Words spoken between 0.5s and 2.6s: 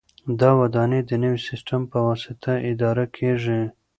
ودانۍ د نوي سیسټم په واسطه